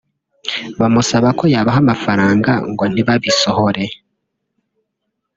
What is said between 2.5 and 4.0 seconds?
ngo ntibabisohore